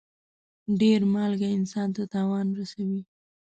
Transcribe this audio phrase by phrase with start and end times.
[0.79, 3.01] ډېر مالګه انسان ته تاوان رسوي.